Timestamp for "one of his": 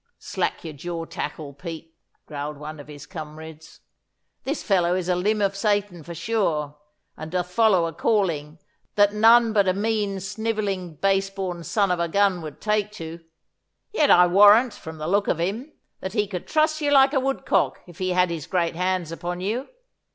2.57-3.05